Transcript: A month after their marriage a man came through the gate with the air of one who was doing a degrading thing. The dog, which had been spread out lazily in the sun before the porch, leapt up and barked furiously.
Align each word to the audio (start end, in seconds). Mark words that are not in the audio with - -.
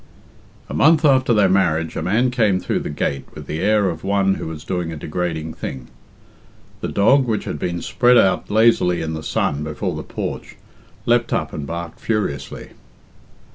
A 0.67 0.73
month 0.73 1.05
after 1.05 1.31
their 1.31 1.47
marriage 1.47 1.95
a 1.95 2.01
man 2.01 2.31
came 2.31 2.59
through 2.59 2.79
the 2.79 2.89
gate 2.89 3.27
with 3.35 3.45
the 3.45 3.59
air 3.61 3.87
of 3.87 4.03
one 4.03 4.33
who 4.33 4.47
was 4.47 4.63
doing 4.63 4.91
a 4.91 4.95
degrading 4.95 5.53
thing. 5.53 5.89
The 6.79 6.87
dog, 6.87 7.25
which 7.27 7.45
had 7.45 7.59
been 7.59 7.83
spread 7.83 8.17
out 8.17 8.49
lazily 8.49 9.03
in 9.03 9.13
the 9.13 9.21
sun 9.21 9.63
before 9.63 9.95
the 9.95 10.01
porch, 10.01 10.55
leapt 11.05 11.31
up 11.33 11.53
and 11.53 11.67
barked 11.67 11.99
furiously. 11.99 12.69